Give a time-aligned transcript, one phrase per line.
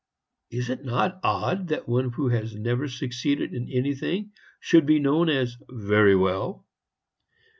[0.49, 5.29] Is it not odd that one who has never succeeded in anything should be known
[5.29, 6.65] as 'Very well'?